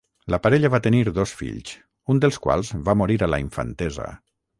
[0.33, 1.73] La parella va tenir dos fills,
[2.13, 4.09] un dels quals va morir a la infantesa.